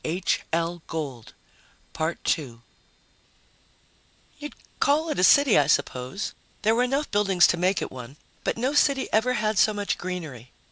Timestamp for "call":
0.51-0.79